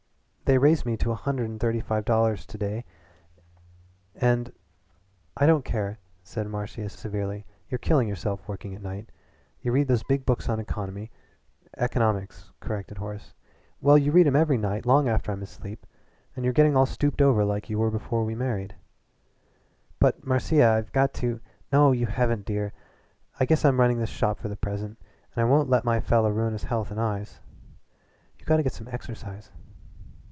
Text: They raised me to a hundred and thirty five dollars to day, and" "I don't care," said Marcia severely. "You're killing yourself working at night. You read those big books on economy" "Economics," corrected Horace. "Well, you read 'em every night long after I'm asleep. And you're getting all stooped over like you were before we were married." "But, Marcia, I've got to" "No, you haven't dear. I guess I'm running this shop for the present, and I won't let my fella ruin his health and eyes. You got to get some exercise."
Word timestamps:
They 0.51 0.57
raised 0.57 0.85
me 0.85 0.97
to 0.97 1.11
a 1.11 1.15
hundred 1.15 1.47
and 1.49 1.61
thirty 1.61 1.79
five 1.79 2.03
dollars 2.03 2.45
to 2.47 2.57
day, 2.57 2.83
and" 4.13 4.51
"I 5.37 5.45
don't 5.45 5.63
care," 5.63 5.97
said 6.23 6.45
Marcia 6.45 6.89
severely. 6.89 7.45
"You're 7.69 7.77
killing 7.79 8.05
yourself 8.05 8.45
working 8.49 8.75
at 8.75 8.81
night. 8.83 9.13
You 9.61 9.71
read 9.71 9.87
those 9.87 10.03
big 10.03 10.25
books 10.25 10.49
on 10.49 10.59
economy" 10.59 11.09
"Economics," 11.77 12.51
corrected 12.59 12.97
Horace. 12.97 13.33
"Well, 13.79 13.97
you 13.97 14.11
read 14.11 14.27
'em 14.27 14.35
every 14.35 14.57
night 14.57 14.85
long 14.85 15.07
after 15.07 15.31
I'm 15.31 15.41
asleep. 15.41 15.87
And 16.35 16.43
you're 16.43 16.53
getting 16.53 16.75
all 16.75 16.85
stooped 16.85 17.21
over 17.21 17.45
like 17.45 17.69
you 17.69 17.79
were 17.79 17.89
before 17.89 18.25
we 18.25 18.35
were 18.35 18.39
married." 18.39 18.75
"But, 19.99 20.27
Marcia, 20.27 20.67
I've 20.67 20.91
got 20.91 21.13
to" 21.13 21.39
"No, 21.71 21.93
you 21.93 22.07
haven't 22.07 22.43
dear. 22.45 22.73
I 23.39 23.45
guess 23.45 23.63
I'm 23.63 23.79
running 23.79 23.99
this 23.99 24.09
shop 24.09 24.37
for 24.37 24.49
the 24.49 24.57
present, 24.57 24.97
and 25.33 25.41
I 25.41 25.47
won't 25.49 25.69
let 25.69 25.85
my 25.85 26.01
fella 26.01 26.29
ruin 26.29 26.51
his 26.51 26.63
health 26.65 26.91
and 26.91 26.99
eyes. 26.99 27.39
You 28.37 28.43
got 28.45 28.57
to 28.57 28.63
get 28.63 28.73
some 28.73 28.89
exercise." 28.91 29.49